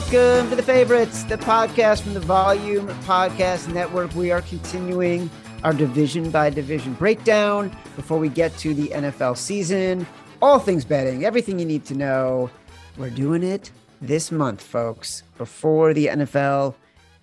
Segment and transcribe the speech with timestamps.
[0.00, 4.12] Welcome to the favorites, the podcast from the Volume Podcast Network.
[4.14, 5.28] We are continuing
[5.62, 10.06] our division by division breakdown before we get to the NFL season.
[10.40, 12.50] All things betting, everything you need to know.
[12.96, 16.74] We're doing it this month, folks, before the NFL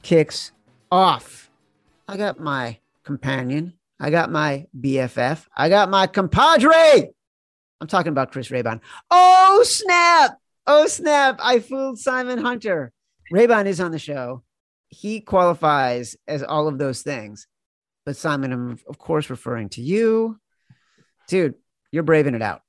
[0.04, 0.52] kicks
[0.92, 1.50] off.
[2.08, 7.10] I got my companion, I got my BFF, I got my compadre.
[7.82, 8.82] I'm talking about Chris Raybon.
[9.10, 10.40] Oh, snap!
[10.68, 11.40] Oh, snap.
[11.42, 12.92] I fooled Simon Hunter.
[13.34, 14.44] Raybon is on the show.
[14.90, 17.48] He qualifies as all of those things.
[18.06, 20.40] But Simon, I'm of course referring to you.
[21.28, 21.56] Dude,
[21.92, 22.62] you're braving it out.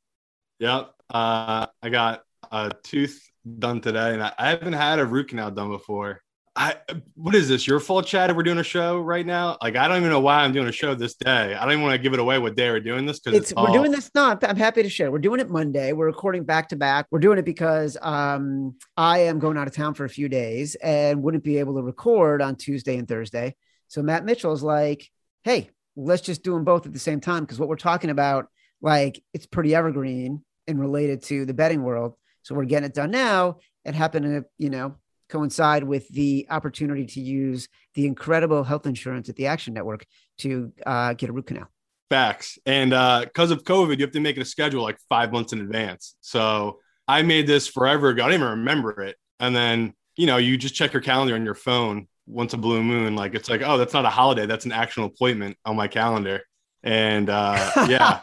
[0.58, 0.92] Yep.
[1.10, 5.50] Uh, I got a tooth done today, and I, I haven't had a root canal
[5.50, 6.22] done before.
[6.58, 6.74] I
[7.14, 7.68] what is this?
[7.68, 8.36] Your fault, Chad?
[8.36, 9.56] We're doing a show right now.
[9.62, 11.54] Like I don't even know why I'm doing a show this day.
[11.54, 13.52] I don't even want to give it away what day we're doing this because it's,
[13.52, 13.69] it's all...
[13.69, 14.10] we're doing this.
[14.12, 15.12] No, I'm happy to share.
[15.12, 15.92] We're doing it Monday.
[15.92, 17.06] We're recording back to back.
[17.12, 20.74] We're doing it because um, I am going out of town for a few days
[20.74, 23.54] and wouldn't be able to record on Tuesday and Thursday.
[23.86, 25.08] So Matt Mitchell is like,
[25.44, 28.48] "Hey, let's just do them both at the same time because what we're talking about,
[28.82, 32.14] like, it's pretty evergreen and related to the betting world.
[32.42, 33.58] So we're getting it done now.
[33.84, 34.97] It happened to, you know,
[35.28, 40.06] coincide with the opportunity to use the incredible health insurance at the Action Network
[40.39, 41.69] to uh, get a root canal.
[42.11, 42.59] Facts.
[42.65, 45.53] And because uh, of COVID, you have to make it a schedule like five months
[45.53, 46.16] in advance.
[46.21, 48.25] So I made this forever ago.
[48.25, 49.16] I didn't even remember it.
[49.41, 52.83] And then, you know, you just check your calendar on your phone once a blue
[52.83, 53.15] moon.
[53.15, 54.47] Like it's like, oh, that's not a holiday.
[54.47, 56.43] That's an actual appointment on my calendar.
[56.83, 58.21] And uh, yeah,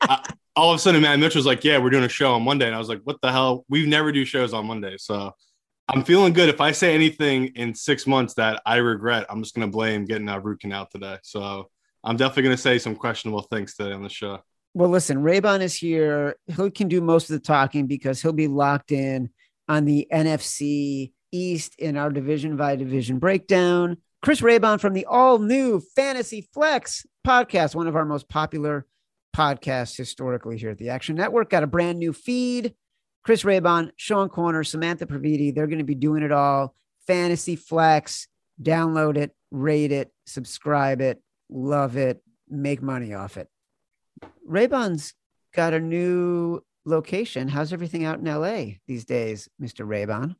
[0.00, 2.66] I, all of a sudden, Matt Mitchell's like, yeah, we're doing a show on Monday.
[2.66, 3.64] And I was like, what the hell?
[3.68, 4.96] We never do shows on Monday.
[4.98, 5.32] So
[5.92, 6.48] I'm feeling good.
[6.48, 10.06] If I say anything in six months that I regret, I'm just going to blame
[10.06, 11.18] getting a root canal today.
[11.22, 11.68] So
[12.02, 14.42] I'm definitely going to say some questionable things today on the show.
[14.72, 16.36] Well, listen, Raybon is here.
[16.46, 19.28] He can do most of the talking because he'll be locked in
[19.68, 23.98] on the NFC East in our division by division breakdown.
[24.22, 28.86] Chris Raybon from the all new Fantasy Flex podcast, one of our most popular
[29.36, 32.74] podcasts historically here at the Action Network, got a brand new feed
[33.24, 36.74] Chris Raybon, Sean Koerner, Samantha Previte, they're going to be doing it all.
[37.06, 38.26] Fantasy Flex,
[38.60, 43.48] download it, rate it, subscribe it, love it, make money off it.
[44.48, 45.14] Raybon's
[45.54, 47.48] got a new location.
[47.48, 49.86] How's everything out in LA these days, Mr.
[49.86, 50.34] Raybon?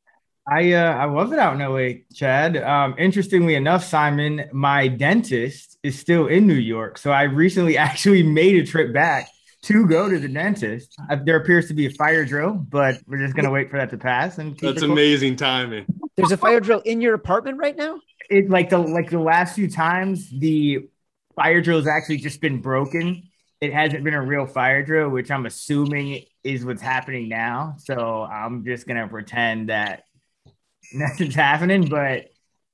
[0.48, 2.56] I uh, I love it out in LA, Chad.
[2.56, 8.24] Um, interestingly enough, Simon, my dentist is still in New York, so I recently actually
[8.24, 9.28] made a trip back
[9.62, 10.94] to go to the dentist.
[11.08, 13.90] Uh, there appears to be a fire drill, but we're just gonna wait for that
[13.90, 14.38] to pass.
[14.38, 15.86] And that's amazing timing.
[16.16, 18.00] There's a fire drill in your apartment right now.
[18.28, 20.88] It like the like the last few times the
[21.36, 23.22] fire drill has actually just been broken.
[23.60, 27.76] It hasn't been a real fire drill, which I'm assuming is what's happening now.
[27.78, 30.04] So I'm just gonna pretend that
[30.92, 32.26] nothing's happening, but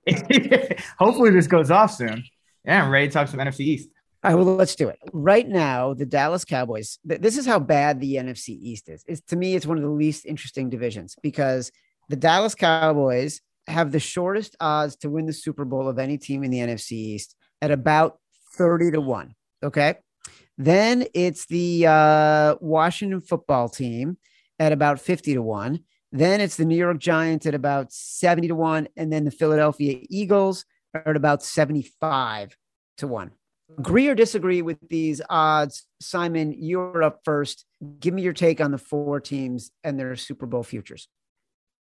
[0.99, 2.25] hopefully this goes off soon.
[2.65, 3.89] Yeah, I'm ready to talk some NFC East.
[4.25, 4.99] All right, well, let's do it.
[5.13, 9.05] Right now, the Dallas Cowboys, th- this is how bad the NFC East is.
[9.07, 11.71] It's, to me, it's one of the least interesting divisions because
[12.09, 16.43] the Dallas Cowboys have the shortest odds to win the Super Bowl of any team
[16.43, 18.19] in the NFC East at about
[18.57, 19.35] 30 to 1.
[19.63, 19.95] Okay.
[20.57, 24.17] Then it's the uh, Washington football team
[24.59, 25.79] at about 50 to 1.
[26.11, 28.89] Then it's the New York Giants at about 70 to 1.
[28.97, 32.57] And then the Philadelphia Eagles are at about 75
[32.97, 33.31] to 1
[33.77, 35.85] agree or disagree with these odds?
[36.01, 37.65] Simon, you're up first.
[38.01, 41.09] Give me your take on the four teams and their Super Bowl futures.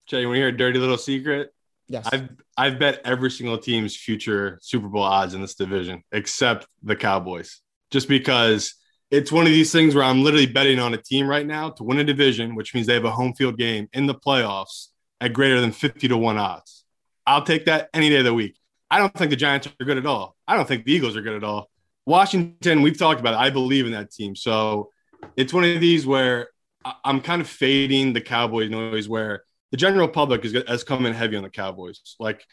[0.07, 1.53] Jay, you want to hear a dirty little secret?
[1.89, 2.09] Yes.
[2.11, 6.97] I've I've bet every single team's future Super Bowl odds in this division except the
[6.97, 7.61] Cowboys.
[7.91, 8.75] Just because
[9.11, 11.85] it's one of these things where I'm literally betting on a team right now to
[11.85, 14.89] win a division, which means they have a home field game in the playoffs
[15.21, 16.85] at greater than 50 to 1 odds.
[17.27, 18.59] I'll take that any day of the week.
[18.91, 20.37] I don't think the Giants are good at all.
[20.49, 21.71] I don't think the Eagles are good at all.
[22.07, 23.39] Washington, we've talked about it.
[23.39, 24.35] I believe in that team.
[24.35, 24.91] So
[25.37, 26.49] it's one of these where
[27.05, 31.15] I'm kind of fading the Cowboys noise where the general public is has come in
[31.15, 32.17] heavy on the Cowboys.
[32.19, 32.45] Like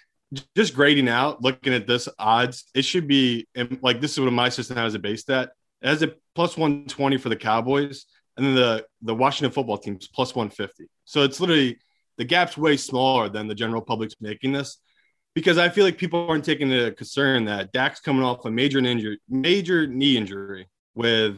[0.56, 3.48] just grading out, looking at this odds, it should be
[3.82, 5.52] like this is what my system has a base at.
[5.82, 8.06] It has a plus 120 for the Cowboys,
[8.38, 10.90] and then the the Washington football team's plus 150.
[11.06, 11.80] So it's literally
[12.18, 14.78] the gap's way smaller than the general public's making this
[15.36, 18.80] because I feel like people aren't taking the concern that Dak's coming off a major
[18.80, 21.38] injury, major knee injury with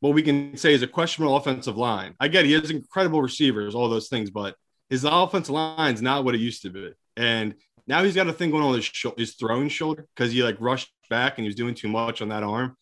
[0.00, 2.14] what we can say is a questionable offensive line.
[2.20, 4.54] I get he has incredible receivers, all those things, but
[4.90, 6.92] his offensive line is not what it used to be.
[7.16, 7.54] And
[7.86, 10.56] now he's got a thing going on his, sh- his throwing shoulder because he like
[10.60, 12.76] rushed back and he was doing too much on that arm.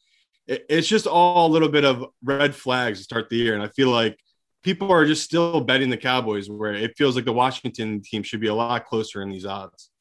[0.47, 3.55] It, it's just all a little bit of red flags to start the year.
[3.55, 4.19] And I feel like
[4.65, 8.41] people are just still betting the Cowboys where it feels like the Washington team should
[8.41, 9.92] be a lot closer in these odds.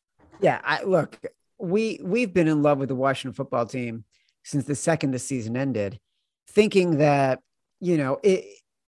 [0.41, 1.19] Yeah, I look,
[1.59, 4.05] we we've been in love with the Washington football team
[4.43, 5.99] since the second the season ended,
[6.47, 7.39] thinking that,
[7.79, 8.45] you know, it,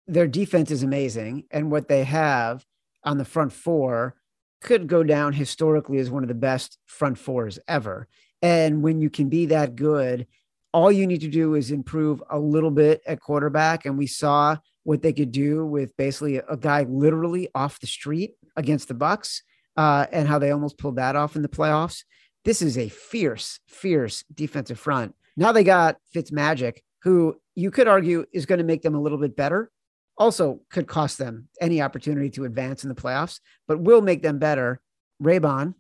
[0.08, 2.64] their defense is amazing and what they have
[3.04, 4.16] on the front four
[4.62, 8.08] could go down historically as one of the best front fours ever.
[8.44, 10.28] And when you can be that good,
[10.74, 13.86] all you need to do is improve a little bit at quarterback.
[13.86, 18.34] And we saw what they could do with basically a guy literally off the street
[18.56, 19.42] against the Bucs
[19.78, 22.04] uh, and how they almost pulled that off in the playoffs.
[22.44, 25.16] This is a fierce, fierce defensive front.
[25.38, 29.18] Now they got Fitzmagic, who you could argue is going to make them a little
[29.18, 29.72] bit better.
[30.18, 34.40] Also, could cost them any opportunity to advance in the playoffs, but will make them
[34.40, 34.82] better.
[35.22, 35.74] Raybon,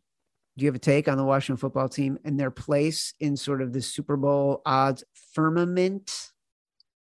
[0.57, 3.61] do you have a take on the Washington football team and their place in sort
[3.61, 5.03] of the Super Bowl odds
[5.33, 6.30] firmament?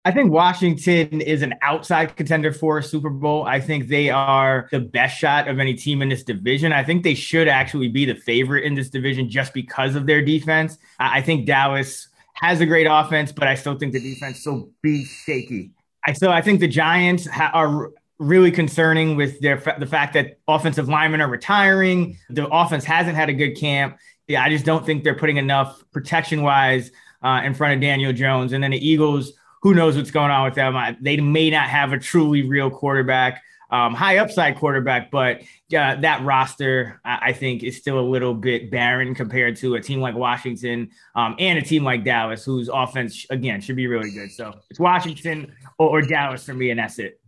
[0.03, 3.43] I think Washington is an outside contender for a Super Bowl.
[3.43, 6.73] I think they are the best shot of any team in this division.
[6.73, 10.23] I think they should actually be the favorite in this division just because of their
[10.23, 10.79] defense.
[10.99, 15.05] I think Dallas has a great offense, but I still think the defense will be
[15.05, 15.71] shaky.
[16.07, 20.39] I so I think the Giants ha- are really concerning with their the fact that
[20.47, 22.17] offensive linemen are retiring.
[22.31, 23.97] The offense hasn't had a good camp.
[24.27, 26.89] Yeah, I just don't think they're putting enough protection wise
[27.21, 28.53] uh, in front of Daniel Jones.
[28.53, 30.97] And then the Eagles who knows what's going on with them?
[31.01, 35.41] They may not have a truly real quarterback, um, high upside quarterback, but
[35.75, 40.01] uh, that roster, I think, is still a little bit barren compared to a team
[40.01, 44.31] like Washington um, and a team like Dallas, whose offense, again, should be really good.
[44.31, 47.19] So it's Washington or, or Dallas for me, and that's it.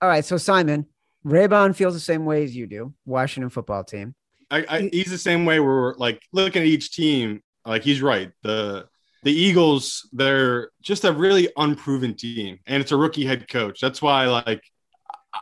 [0.00, 0.24] All right.
[0.24, 0.86] So, Simon,
[1.26, 4.14] Raybon feels the same way as you do, Washington football team.
[4.50, 5.58] I, I, he's the same way.
[5.58, 7.42] We're like looking at each team.
[7.66, 8.30] Like he's right.
[8.42, 8.88] The
[9.22, 13.80] the Eagles, they're just a really unproven team, and it's a rookie head coach.
[13.80, 14.62] That's why, like,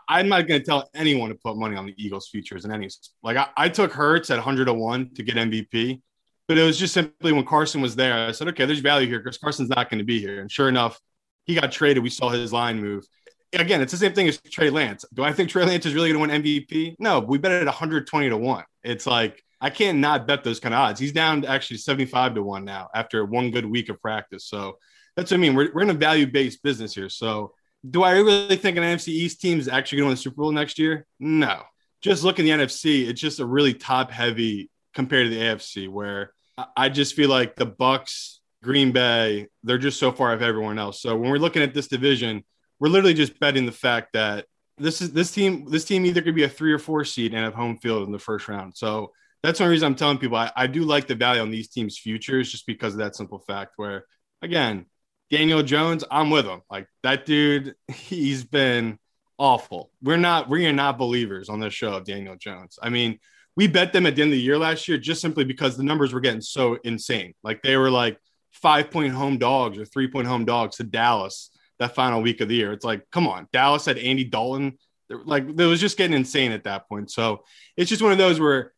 [0.09, 2.89] I'm not going to tell anyone to put money on the Eagles' futures in any.
[3.23, 6.01] Like, I, I took Hurts at 100 to get MVP,
[6.49, 9.19] but it was just simply when Carson was there, I said, okay, there's value here
[9.19, 10.41] because Carson's not going to be here.
[10.41, 11.01] And sure enough,
[11.45, 12.03] he got traded.
[12.03, 13.05] We saw his line move.
[13.53, 15.05] Again, it's the same thing as Trey Lance.
[15.15, 16.97] Do I think Trey Lance is really going to win MVP?
[16.99, 18.65] No, we bet it at 120 to one.
[18.83, 21.01] It's like I can't not bet those kind of odds.
[21.01, 24.47] He's down to actually 75 to one now after one good week of practice.
[24.47, 24.79] So
[25.17, 25.55] that's what I mean.
[25.55, 27.09] We're, we're in a value based business here.
[27.09, 27.53] So
[27.89, 30.37] do I really think an NFC East team is actually going to win the Super
[30.37, 31.07] Bowl next year?
[31.19, 31.63] No.
[32.03, 33.09] Just look in the NFC.
[33.09, 36.33] It's just a really top heavy compared to the AFC, where
[36.77, 41.01] I just feel like the Bucs, Green Bay, they're just so far of everyone else.
[41.01, 42.45] So when we're looking at this division,
[42.79, 44.47] we're literally just betting the fact that
[44.79, 45.71] this is this team.
[45.71, 48.13] This team either could be a three or four seed and have home field in
[48.13, 48.77] the first round.
[48.77, 49.13] So
[49.47, 51.97] that's one reason I'm telling people I, I do like the value on these teams'
[51.97, 53.75] futures just because of that simple fact.
[53.77, 54.05] Where
[54.43, 54.87] again,
[55.31, 56.63] Daniel Jones, I'm with him.
[56.69, 58.99] Like that dude, he's been
[59.39, 59.93] awful.
[60.03, 62.77] We're not we are not believers on this show of Daniel Jones.
[62.83, 63.21] I mean,
[63.55, 65.85] we bet them at the end of the year last year just simply because the
[65.85, 67.35] numbers were getting so insane.
[67.45, 68.19] Like they were like
[68.51, 72.49] five point home dogs or three point home dogs to Dallas that final week of
[72.49, 72.73] the year.
[72.73, 74.77] It's like, come on, Dallas had Andy Dalton.
[75.09, 77.13] Like it was just getting insane at that point.
[77.13, 77.45] So
[77.77, 78.73] it's just one of those where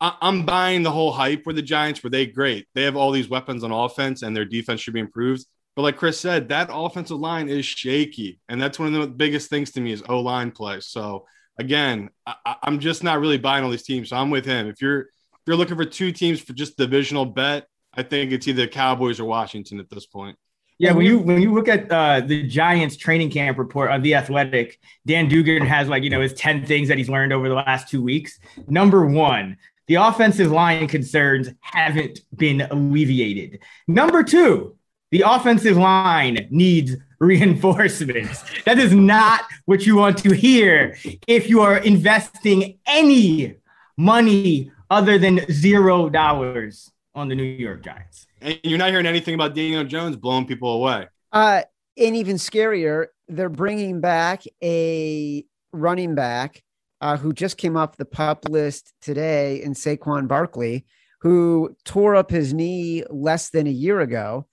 [0.00, 2.66] I, am buying the whole hype where the Giants were they great.
[2.74, 5.46] They have all these weapons on offense and their defense should be improved.
[5.76, 8.40] But like Chris said, that offensive line is shaky.
[8.48, 10.80] And that's one of the biggest things to me is O line play.
[10.80, 11.26] So
[11.58, 14.10] again, I, am just not really buying all these teams.
[14.10, 14.68] So I'm with him.
[14.68, 18.48] If you're if you're looking for two teams for just divisional bet, I think it's
[18.48, 20.36] either Cowboys or Washington at this point.
[20.78, 24.16] Yeah, when you when you look at uh, the Giants training camp report on the
[24.16, 27.54] Athletic, Dan Duggan has like you know his ten things that he's learned over the
[27.54, 28.40] last two weeks.
[28.66, 33.60] Number one, the offensive line concerns haven't been alleviated.
[33.86, 34.76] Number two,
[35.10, 38.42] the offensive line needs reinforcements.
[38.64, 40.96] That is not what you want to hear
[41.28, 43.56] if you are investing any
[43.96, 48.26] money other than zero dollars on the New York Giants.
[48.40, 51.06] And you're not hearing anything about Daniel Jones blowing people away.
[51.32, 51.62] Uh,
[51.96, 56.63] and even scarier, they're bringing back a running back
[57.04, 60.86] uh, who just came off the pup list today in Saquon Barkley,
[61.20, 64.46] who tore up his knee less than a year ago.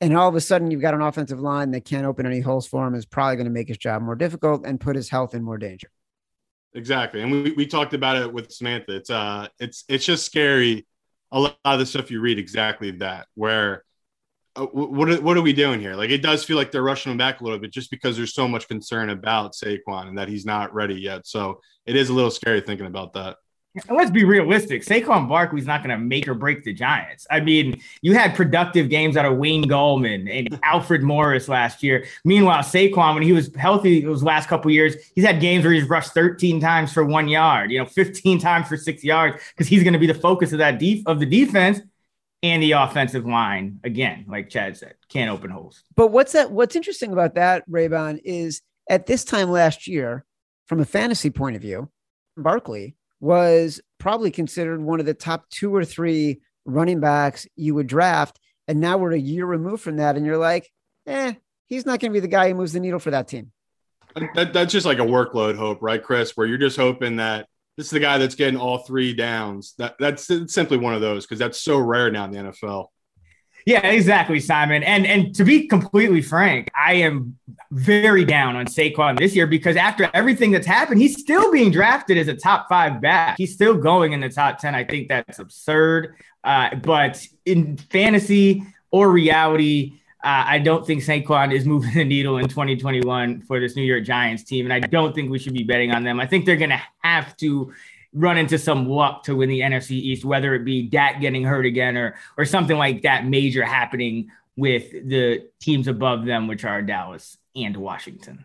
[0.00, 2.68] And all of a sudden, you've got an offensive line that can't open any holes
[2.68, 5.34] for him, is probably going to make his job more difficult and put his health
[5.34, 5.90] in more danger.
[6.74, 8.94] Exactly, and we, we talked about it with Samantha.
[8.94, 10.86] It's uh, it's it's just scary.
[11.32, 13.26] A lot of the stuff you read, exactly that.
[13.34, 13.82] Where
[14.60, 15.94] Uh, what are, what are we doing here?
[15.94, 18.34] Like it does feel like they're rushing him back a little bit, just because there's
[18.34, 21.26] so much concern about Saquon and that he's not ready yet.
[21.26, 23.36] So it is a little scary thinking about that.
[23.88, 24.82] And let's be realistic.
[24.82, 27.24] Saquon Barkley's not going to make or break the Giants.
[27.30, 32.04] I mean, you had productive games out of Wayne Gallman and Alfred Morris last year.
[32.24, 35.88] Meanwhile, Saquon, when he was healthy those last couple years, he's had games where he's
[35.88, 39.84] rushed 13 times for one yard, you know, 15 times for six yards, because he's
[39.84, 41.80] going to be the focus of that def- of the defense
[42.42, 43.80] and the offensive line.
[43.84, 45.82] Again, like Chad said, can't open holes.
[45.96, 46.50] But what's that?
[46.50, 50.24] What's interesting about that, Raybon, is at this time last year,
[50.66, 51.90] from a fantasy point of view,
[52.36, 57.86] Barkley was probably considered one of the top two or three running backs you would
[57.86, 58.38] draft.
[58.68, 60.16] And now we're a year removed from that.
[60.16, 60.70] And you're like,
[61.06, 61.34] eh,
[61.66, 63.52] he's not going to be the guy who moves the needle for that team.
[64.34, 66.36] That, that's just like a workload hope, right, Chris?
[66.36, 69.74] Where you're just hoping that this is the guy that's getting all three downs.
[69.78, 72.88] That that's simply one of those because that's so rare now in the NFL.
[73.66, 74.82] Yeah, exactly, Simon.
[74.82, 77.38] And and to be completely frank, I am
[77.70, 82.16] very down on Saquon this year because after everything that's happened, he's still being drafted
[82.16, 83.36] as a top five back.
[83.36, 84.74] He's still going in the top ten.
[84.74, 86.16] I think that's absurd.
[86.42, 92.38] Uh, but in fantasy or reality, uh, I don't think Saquon is moving the needle
[92.38, 95.62] in 2021 for this New York Giants team, and I don't think we should be
[95.62, 96.20] betting on them.
[96.20, 97.72] I think they're going to have to
[98.12, 101.64] run into some luck to win the NFC East, whether it be Dak getting hurt
[101.64, 106.82] again or or something like that major happening with the teams above them, which are
[106.82, 108.44] Dallas and Washington.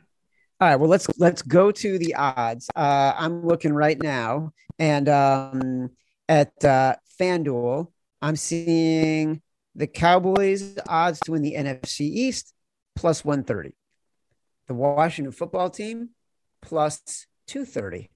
[0.61, 2.69] All right, well let's let's go to the odds.
[2.75, 5.89] Uh, I'm looking right now, and um,
[6.29, 7.91] at uh, FanDuel,
[8.21, 9.41] I'm seeing
[9.75, 12.53] the Cowboys odds to win the NFC East
[12.95, 13.75] plus 130.
[14.67, 16.09] The Washington football team
[16.61, 18.09] plus 230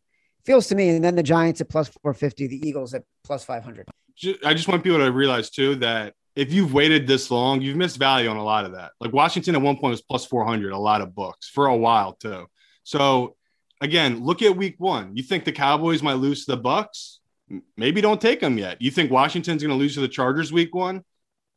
[0.46, 0.90] feels to me.
[0.90, 3.88] And then the Giants at plus 450, the Eagles at plus 500.
[4.44, 7.98] I just want people to realize too that if you've waited this long, you've missed
[7.98, 8.92] value on a lot of that.
[9.00, 12.14] Like Washington at one point was plus 400, a lot of books for a while
[12.14, 12.48] too.
[12.84, 13.36] So
[13.82, 15.16] again, look at week one.
[15.16, 17.18] You think the Cowboys might lose to the Bucs?
[17.78, 18.82] Maybe don't take them yet.
[18.82, 21.04] You think Washington's going to lose to the Chargers week one?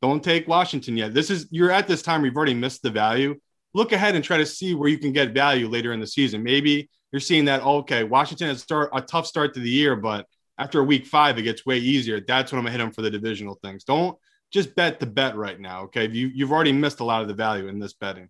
[0.03, 1.13] Don't take Washington yet.
[1.13, 3.39] This is you're at this time you've already missed the value.
[3.73, 6.43] Look ahead and try to see where you can get value later in the season.
[6.43, 10.27] Maybe you're seeing that okay, Washington has start a tough start to the year, but
[10.57, 12.19] after week five, it gets way easier.
[12.19, 13.85] That's when I'm gonna hit them for the divisional things.
[13.85, 14.17] Don't
[14.51, 15.83] just bet the bet right now.
[15.83, 16.09] Okay.
[16.09, 18.29] You you've already missed a lot of the value in this betting.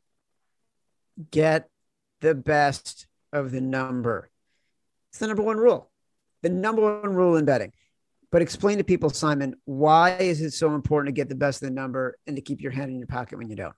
[1.31, 1.69] Get
[2.21, 4.29] the best of the number.
[5.09, 5.89] It's the number one rule.
[6.43, 7.73] The number one rule in betting.
[8.33, 11.69] But explain to people, Simon, why is it so important to get the best of
[11.69, 13.75] the number and to keep your hand in your pocket when you don't?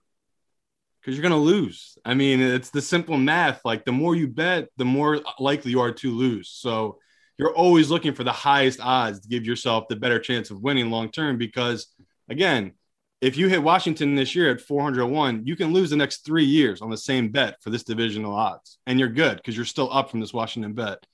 [1.06, 1.96] because you're going to lose.
[2.04, 3.60] I mean, it's the simple math.
[3.64, 6.48] Like the more you bet, the more likely you are to lose.
[6.48, 6.98] So
[7.38, 10.90] you're always looking for the highest odds to give yourself the better chance of winning
[10.90, 11.38] long term.
[11.38, 11.86] Because
[12.28, 12.72] again,
[13.20, 16.82] if you hit Washington this year at 401, you can lose the next three years
[16.82, 20.10] on the same bet for this divisional odds, and you're good because you're still up
[20.10, 21.06] from this Washington bet.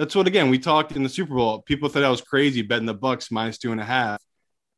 [0.00, 1.60] That's what again we talked in the Super Bowl.
[1.60, 4.18] People thought I was crazy betting the Bucs minus two and a half.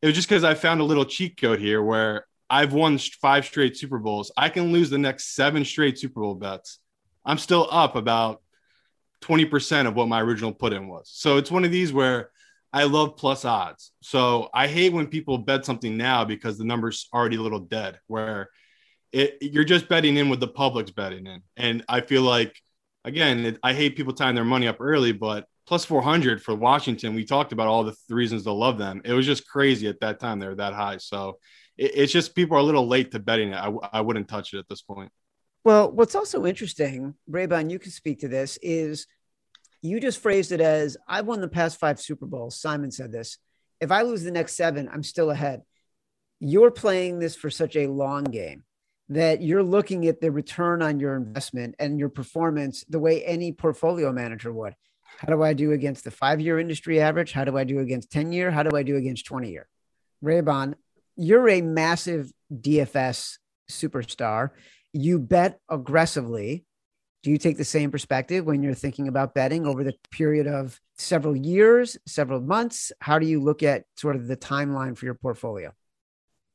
[0.02, 3.44] It was just because I found a little cheat code here where I've won five
[3.44, 4.32] straight Super Bowls.
[4.36, 6.80] I can lose the next seven straight Super Bowl bets.
[7.24, 8.42] I'm still up about
[9.20, 11.08] 20% of what my original put in was.
[11.14, 12.30] So it's one of these where
[12.72, 13.92] I love plus odds.
[14.00, 17.60] So I hate when people bet something now because the number's are already a little
[17.60, 18.48] dead, where
[19.12, 21.42] it, you're just betting in with the public's betting in.
[21.56, 22.60] And I feel like,
[23.04, 27.14] again, it, I hate people tying their money up early, but plus 400 for Washington,
[27.14, 29.02] we talked about all the reasons to love them.
[29.04, 30.38] It was just crazy at that time.
[30.38, 30.98] They were that high.
[30.98, 31.38] So
[31.76, 33.56] it, it's just people are a little late to betting it.
[33.56, 35.10] I, I wouldn't touch it at this point.
[35.64, 39.06] Well, what's also interesting, Raybon, you can speak to this, is
[39.80, 42.60] you just phrased it as I've won the past five Super Bowls.
[42.60, 43.38] Simon said this.
[43.80, 45.62] If I lose the next seven, I'm still ahead.
[46.40, 48.64] You're playing this for such a long game
[49.08, 53.52] that you're looking at the return on your investment and your performance the way any
[53.52, 54.74] portfolio manager would.
[55.18, 57.32] How do I do against the five year industry average?
[57.32, 58.50] How do I do against 10 year?
[58.50, 59.68] How do I do against 20 year?
[60.24, 60.74] Raybon,
[61.16, 63.38] you're a massive DFS
[63.70, 64.50] superstar.
[64.92, 66.64] You bet aggressively.
[67.22, 70.80] Do you take the same perspective when you're thinking about betting over the period of
[70.96, 72.90] several years, several months?
[73.00, 75.72] How do you look at sort of the timeline for your portfolio?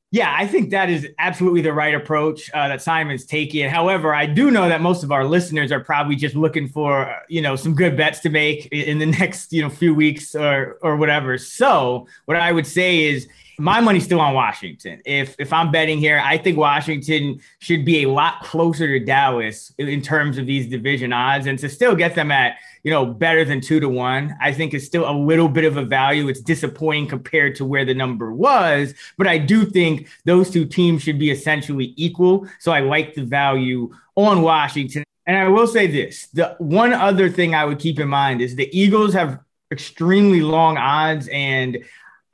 [0.09, 3.69] Yeah, I think that is absolutely the right approach uh, that Simon's taking.
[3.69, 7.41] However, I do know that most of our listeners are probably just looking for, you
[7.41, 10.95] know, some good bets to make in the next, you know, few weeks or or
[10.95, 11.37] whatever.
[11.37, 13.27] So, what I would say is
[13.59, 15.01] my money's still on Washington.
[15.05, 19.73] If if I'm betting here, I think Washington should be a lot closer to Dallas
[19.77, 23.43] in terms of these division odds, and to still get them at you know better
[23.43, 26.27] than two to one, I think is still a little bit of a value.
[26.27, 31.01] It's disappointing compared to where the number was, but I do think those two teams
[31.01, 32.47] should be essentially equal.
[32.59, 35.03] So I like the value on Washington.
[35.25, 38.55] And I will say this: the one other thing I would keep in mind is
[38.55, 39.39] the Eagles have
[39.71, 41.83] extremely long odds and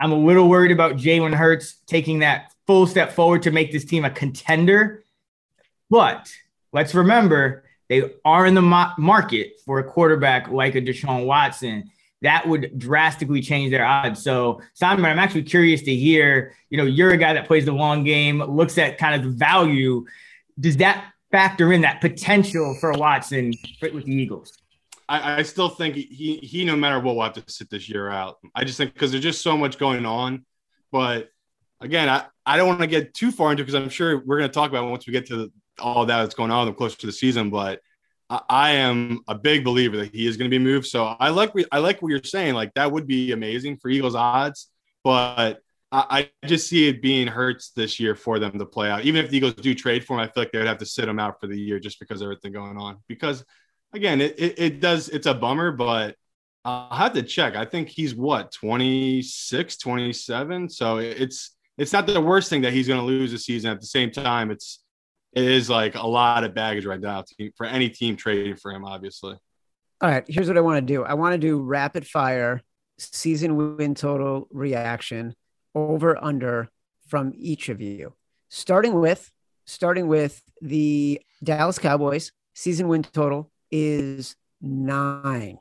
[0.04, 3.86] I'm a little worried about Jalen Hurts taking that full step forward to make this
[3.86, 5.02] team a contender.
[5.90, 6.30] But
[6.74, 11.90] let's remember they are in the mo- market for a quarterback like a Deshaun Watson.
[12.22, 14.22] That would drastically change their odds.
[14.22, 16.54] So, Simon, I'm actually curious to hear.
[16.70, 19.38] You know, you're a guy that plays the long game, looks at kind of the
[19.38, 20.06] value.
[20.60, 24.52] Does that factor in that potential for Watson with the Eagles?
[25.14, 28.10] I, I still think he he no matter what will have to sit this year
[28.10, 28.38] out.
[28.56, 30.44] I just think because there's just so much going on.
[30.92, 31.30] But
[31.82, 34.50] again, I, I don't want to get too far into because I'm sure we're going
[34.50, 37.06] to talk about once we get to the, all that that's going on closer to
[37.06, 37.52] the season.
[37.52, 37.80] But
[38.28, 40.88] I, I am a big believer that he is going to be moved.
[40.88, 42.56] So I like I like what you're saying.
[42.56, 44.72] Like that would be amazing for Eagles odds,
[45.04, 45.60] but
[45.92, 49.06] I, I just see it being Hurts this year for them to play out.
[49.06, 50.88] Even if the Eagles do trade for him, I feel like they would have to
[50.88, 52.98] sit him out for the year just because of everything going on.
[53.08, 53.46] Because
[53.94, 56.16] again, it, it, it does, it's a bummer, but
[56.66, 57.56] I'll have to check.
[57.56, 60.70] I think he's what, 26, 27.
[60.70, 63.72] So it's, it's not the worst thing that he's going to lose a season.
[63.72, 64.84] At the same time, it's,
[65.34, 67.24] it is like a lot of baggage right now
[67.56, 69.36] for any team trading for him, obviously.
[70.02, 70.24] All right.
[70.28, 72.62] Here's what I want to do I want to do rapid fire
[72.98, 75.34] season win total reaction
[75.74, 76.70] over under
[77.08, 78.14] from each of you,
[78.50, 79.32] starting with
[79.66, 85.58] starting with the Dallas Cowboys season win total is nine.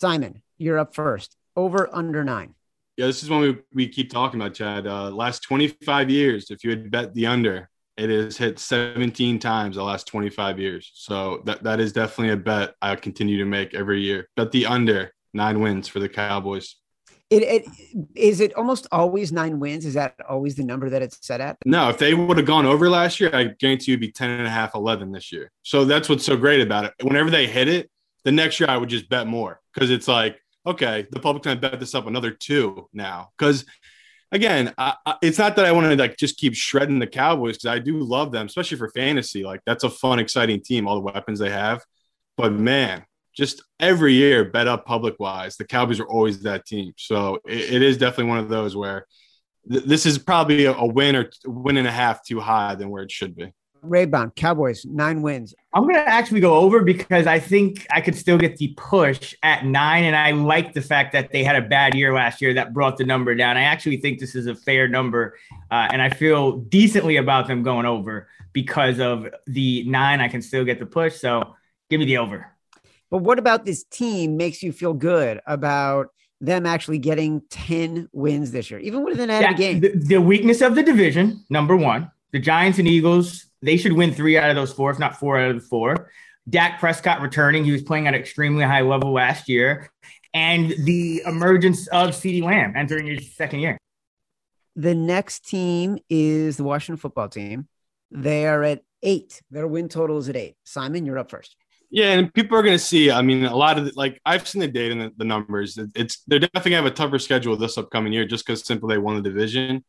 [0.00, 1.36] Simon, you're up first.
[1.54, 2.54] Over under nine.
[2.96, 4.86] Yeah, this is one we, we keep talking about, Chad.
[4.86, 9.76] Uh, last 25 years, if you had bet the under, it has hit 17 times
[9.76, 10.90] the last 25 years.
[10.94, 14.28] So that, that is definitely a bet I continue to make every year.
[14.36, 16.76] Bet the under nine wins for the Cowboys.
[17.34, 19.84] It, it is it almost always nine wins.
[19.84, 21.56] Is that always the number that it's set at?
[21.64, 24.46] No, if they would have gone over last year, I guarantee you'd be 10 and
[24.46, 25.50] a half, 11 this year.
[25.62, 26.92] So that's what's so great about it.
[27.02, 27.90] Whenever they hit it,
[28.24, 31.58] the next year I would just bet more because it's like, okay, the public can
[31.58, 33.30] bet this up another two now.
[33.36, 33.64] Because
[34.32, 37.56] again, I, I, it's not that I want to like just keep shredding the Cowboys
[37.56, 39.44] because I do love them, especially for fantasy.
[39.44, 41.82] Like that's a fun, exciting team, all the weapons they have.
[42.36, 45.56] But man, just every year bet up public wise.
[45.56, 46.92] The Cowboys are always that team.
[46.96, 49.06] So it, it is definitely one of those where
[49.70, 52.90] th- this is probably a, a, win or win and a half too high than
[52.90, 53.52] where it should be.
[53.84, 55.54] Raybon Cowboys nine wins.
[55.74, 59.66] I'm gonna actually go over because I think I could still get the push at
[59.66, 62.72] nine, and I like the fact that they had a bad year last year that
[62.72, 63.58] brought the number down.
[63.58, 65.36] I actually think this is a fair number,
[65.70, 70.20] uh, and I feel decently about them going over because of the nine.
[70.20, 71.54] I can still get the push, so
[71.90, 72.53] give me the over.
[73.14, 76.08] But what about this team makes you feel good about
[76.40, 79.78] them actually getting 10 wins this year, even with an added game?
[79.78, 84.12] The, the weakness of the division, number one, the Giants and Eagles, they should win
[84.12, 86.10] three out of those four, if not four out of the four.
[86.48, 89.92] Dak Prescott returning, he was playing at an extremely high level last year,
[90.34, 93.78] and the emergence of CeeDee Lamb entering his second year.
[94.74, 97.68] The next team is the Washington football team.
[98.10, 99.40] They are at eight.
[99.52, 100.56] Their win total is at eight.
[100.64, 101.54] Simon, you're up first.
[101.94, 103.12] Yeah, and people are going to see.
[103.12, 105.78] I mean, a lot of the, like I've seen the data and the, the numbers.
[105.94, 108.96] It's they're definitely going to have a tougher schedule this upcoming year just because simply
[108.96, 109.84] they won the division.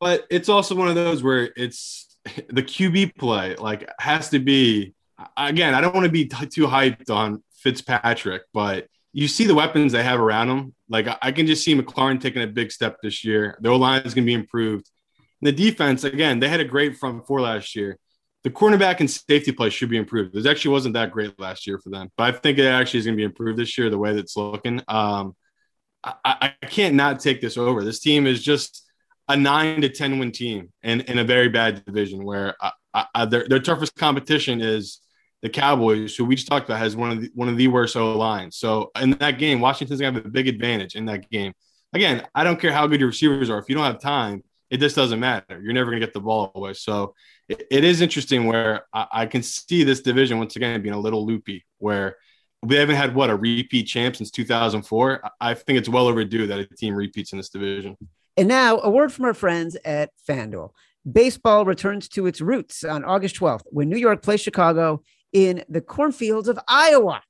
[0.00, 2.16] But it's also one of those where it's
[2.48, 4.94] the QB play like has to be.
[5.36, 9.54] Again, I don't want to be t- too hyped on Fitzpatrick, but you see the
[9.54, 10.74] weapons they have around him.
[10.88, 13.58] Like I can just see McLaurin taking a big step this year.
[13.60, 14.88] The O line is going to be improved.
[15.42, 17.98] And the defense, again, they had a great front four last year
[18.42, 20.34] the cornerback and safety play should be improved.
[20.34, 23.06] It actually wasn't that great last year for them, but I think it actually is
[23.06, 23.90] going to be improved this year.
[23.90, 25.36] The way that it's looking, um,
[26.02, 26.14] I,
[26.62, 27.84] I, can't not take this over.
[27.84, 28.90] This team is just
[29.28, 32.56] a nine to ten win team in, in a very bad division where
[32.94, 35.00] I, I, their their toughest competition is
[35.42, 37.96] the Cowboys, who we just talked about, has one of the one of the worst
[37.96, 38.56] O lines.
[38.56, 41.52] So in that game, Washington's gonna have a big advantage in that game.
[41.92, 43.58] Again, I don't care how good your receivers are.
[43.58, 45.60] If you don't have time, it just doesn't matter.
[45.60, 46.74] You're never gonna get the ball away.
[46.74, 47.14] So
[47.48, 50.98] it, it is interesting where I, I, can see this division once again being a
[50.98, 52.16] little loopy, where
[52.62, 55.30] we haven't had what a repeat champ since 2004.
[55.40, 57.96] I think it's well overdue that a team repeats in this division.
[58.36, 60.70] And now, a word from our friends at FanDuel.
[61.10, 65.02] Baseball returns to its roots on August 12th when New York plays Chicago
[65.32, 67.22] in the cornfields of Iowa.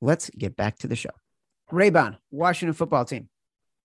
[0.00, 1.10] Let's get back to the show.
[1.70, 3.28] Raybon, Washington football team.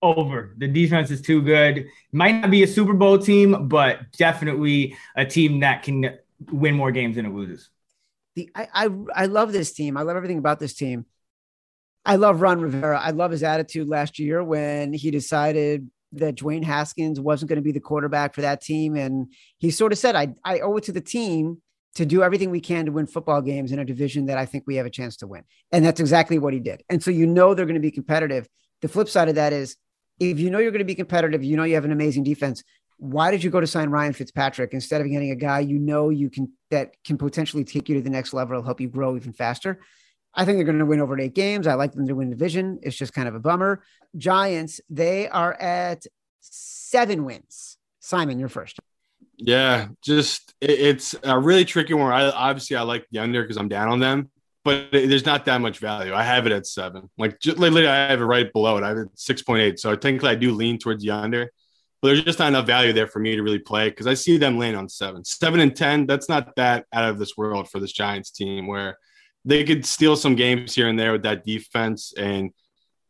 [0.00, 0.54] Over.
[0.56, 1.88] The defense is too good.
[2.12, 6.16] Might not be a Super Bowl team, but definitely a team that can
[6.52, 7.68] win more games than it loses.
[8.36, 9.96] The I, I I love this team.
[9.96, 11.06] I love everything about this team.
[12.04, 12.98] I love Ron Rivera.
[12.98, 17.62] I love his attitude last year when he decided that Dwayne Haskins wasn't going to
[17.62, 18.96] be the quarterback for that team.
[18.96, 21.60] And he sort of said, I, I owe it to the team
[21.96, 24.64] to do everything we can to win football games in a division that I think
[24.66, 25.42] we have a chance to win.
[25.72, 26.82] And that's exactly what he did.
[26.88, 28.48] And so you know they're going to be competitive.
[28.80, 29.76] The flip side of that is
[30.18, 32.62] if you know you're going to be competitive, you know you have an amazing defense.
[32.98, 36.10] Why did you go to sign Ryan Fitzpatrick instead of getting a guy you know
[36.10, 39.32] you can that can potentially take you to the next level, help you grow even
[39.32, 39.80] faster?
[40.34, 41.66] I think they're going to win over eight games.
[41.66, 42.78] I like them to win division.
[42.82, 43.82] It's just kind of a bummer.
[44.16, 46.06] Giants, they are at
[46.40, 47.76] seven wins.
[48.00, 48.78] Simon, you're first.
[49.36, 52.12] Yeah, just it, it's a really tricky one.
[52.12, 54.30] I obviously I like the under because I'm down on them,
[54.68, 56.12] but there's not that much value.
[56.12, 57.08] I have it at seven.
[57.16, 58.84] Like just, literally, I have it right below it.
[58.84, 59.80] I have it six point eight.
[59.80, 61.50] So technically, I do lean towards the under,
[62.02, 64.36] but there's just not enough value there for me to really play because I see
[64.36, 66.06] them laying on seven, seven and ten.
[66.06, 68.98] That's not that out of this world for this Giants team where
[69.44, 72.12] they could steal some games here and there with that defense.
[72.18, 72.50] And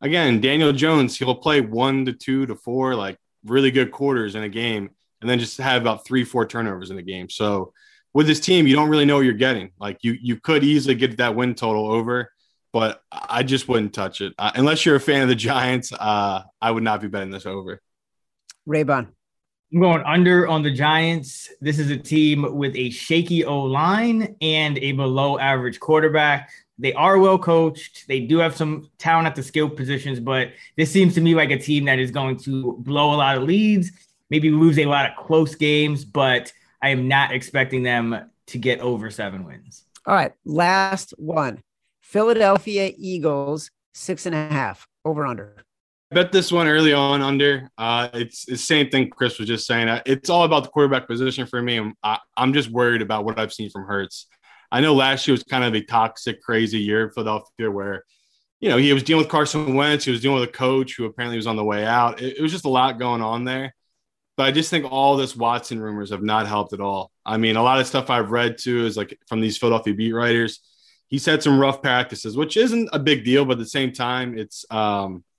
[0.00, 4.44] again, Daniel Jones, he'll play one to two to four, like really good quarters in
[4.44, 4.90] a game,
[5.20, 7.28] and then just have about three, four turnovers in a game.
[7.28, 7.72] So
[8.14, 9.70] with this team, you don't really know what you're getting.
[9.78, 12.32] Like you, you could easily get that win total over,
[12.72, 15.92] but I just wouldn't touch it uh, unless you're a fan of the Giants.
[15.92, 17.80] Uh, I would not be betting this over.
[18.68, 19.08] Raybon.
[19.72, 21.50] I'm going under on the Giants.
[21.60, 26.50] This is a team with a shaky O line and a below average quarterback.
[26.78, 28.06] They are well coached.
[28.08, 31.50] They do have some talent at the skill positions, but this seems to me like
[31.50, 33.90] a team that is going to blow a lot of leads,
[34.30, 38.80] maybe lose a lot of close games, but I am not expecting them to get
[38.80, 39.84] over seven wins.
[40.06, 40.32] All right.
[40.44, 41.62] Last one
[42.00, 45.56] Philadelphia Eagles, six and a half over under
[46.10, 47.70] I bet this one early on under.
[47.76, 49.88] Uh, it's the same thing Chris was just saying.
[49.88, 51.76] Uh, it's all about the quarterback position for me.
[51.76, 54.26] I'm, I, am just worried about what I've seen from Hurts.
[54.72, 58.04] I know last year was kind of a toxic, crazy year in Philadelphia where,
[58.60, 60.06] you know, he was dealing with Carson Wentz.
[60.06, 62.22] He was dealing with a coach who apparently was on the way out.
[62.22, 63.74] It, it was just a lot going on there.
[64.38, 67.10] But I just think all this Watson rumors have not helped at all.
[67.26, 70.12] I mean, a lot of stuff I've read too is like from these Philadelphia beat
[70.12, 70.60] writers.
[71.08, 74.38] He's had some rough practices, which isn't a big deal, but at the same time,
[74.38, 75.24] it's um,–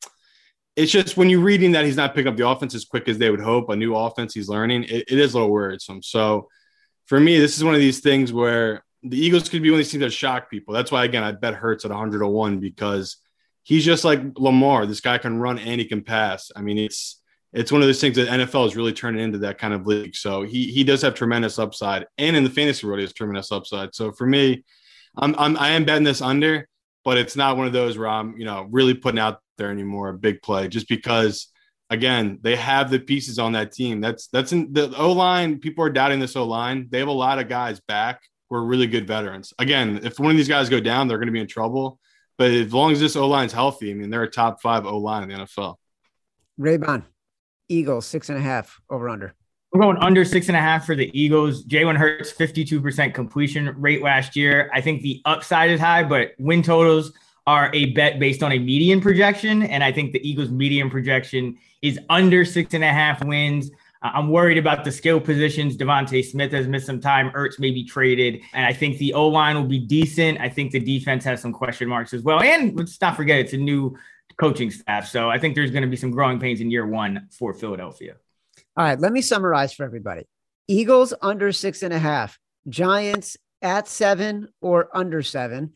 [0.80, 3.18] it's just when you're reading that he's not picking up the offense as quick as
[3.18, 6.02] they would hope, a new offense he's learning, it, it is a little worrisome.
[6.02, 6.48] So
[7.06, 9.86] for me, this is one of these things where the Eagles could be one of
[9.86, 10.74] these teams that shock people.
[10.74, 13.18] That's why, again, I bet Hurts at 101 because
[13.64, 14.86] he's just like Lamar.
[14.86, 16.50] This guy can run and he can pass.
[16.56, 17.18] I mean, it's
[17.52, 20.16] it's one of those things that NFL is really turning into that kind of league.
[20.16, 23.52] So he he does have tremendous upside, and in the fantasy world, he has tremendous
[23.52, 23.96] upside.
[23.96, 24.64] So for me,
[25.18, 26.68] I'm, I'm I am betting this under,
[27.04, 30.10] but it's not one of those where I'm you know really putting out there anymore,
[30.10, 31.48] a big play, just because
[31.90, 34.02] again, they have the pieces on that team.
[34.02, 35.60] That's that's in the O line.
[35.60, 36.88] People are doubting this O line.
[36.90, 39.54] They have a lot of guys back who are really good veterans.
[39.60, 42.00] Again, if one of these guys go down, they're going to be in trouble.
[42.38, 44.98] But as long as this O line's healthy, I mean, they're a top five O
[44.98, 45.76] line in the NFL.
[46.60, 47.04] Raybon,
[47.69, 49.34] Eagles six and a half over under.
[49.71, 51.63] We're going under six and a half for the Eagles.
[51.65, 54.69] Jalen Hurts, 52% completion rate last year.
[54.73, 57.13] I think the upside is high, but win totals
[57.45, 59.63] are a bet based on a median projection.
[59.63, 63.69] And I think the Eagles' median projection is under six and a half wins.
[64.01, 65.77] Uh, I'm worried about the skill positions.
[65.77, 67.29] DeVonta Smith has missed some time.
[67.32, 68.41] Ertz may be traded.
[68.53, 70.39] And I think the O line will be decent.
[70.39, 72.41] I think the defense has some question marks as well.
[72.41, 73.97] And let's not forget, it's a new
[74.39, 75.08] coaching staff.
[75.08, 78.15] So I think there's going to be some growing pains in year one for Philadelphia.
[78.78, 80.23] All right, let me summarize for everybody
[80.67, 85.73] Eagles under six and a half, Giants at seven or under seven.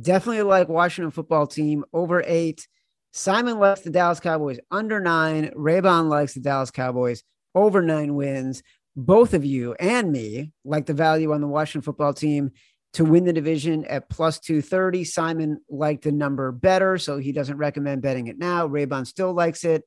[0.00, 2.66] Definitely like Washington football team over eight.
[3.12, 5.50] Simon likes the Dallas Cowboys under nine.
[5.56, 7.22] Raybon likes the Dallas Cowboys
[7.54, 8.62] over nine wins.
[8.94, 12.52] Both of you and me like the value on the Washington football team
[12.96, 15.04] to win the division at plus 230.
[15.04, 18.66] Simon liked the number better, so he doesn't recommend betting it now.
[18.66, 19.84] Raybon still likes it.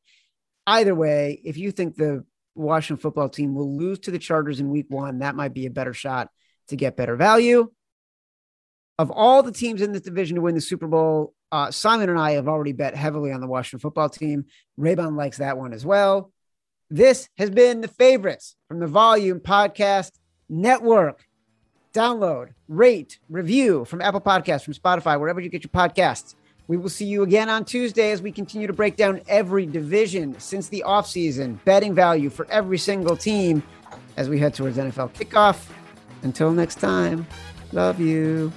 [0.68, 4.70] Either way, if you think the Washington football team will lose to the Chargers in
[4.70, 6.30] week one, that might be a better shot
[6.68, 7.72] to get better value.
[9.00, 12.20] Of all the teams in this division to win the Super Bowl, uh, Simon and
[12.20, 14.46] I have already bet heavily on the Washington football team.
[14.80, 16.32] Raybon likes that one as well.
[16.92, 20.12] This has been the favorites from the Volume Podcast
[20.48, 21.26] Network.
[21.94, 26.36] Download, rate, review from Apple Podcasts, from Spotify, wherever you get your podcasts.
[26.68, 30.40] We will see you again on Tuesday as we continue to break down every division
[30.40, 33.64] since the offseason, betting value for every single team
[34.18, 35.68] as we head towards NFL kickoff.
[36.22, 37.26] Until next time,
[37.72, 38.54] love you.